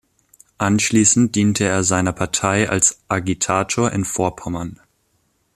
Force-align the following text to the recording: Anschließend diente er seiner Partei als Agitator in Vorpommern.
Anschließend 0.57 1.35
diente 1.35 1.63
er 1.63 1.83
seiner 1.83 2.11
Partei 2.11 2.67
als 2.67 3.03
Agitator 3.07 3.91
in 3.91 4.03
Vorpommern. 4.03 4.79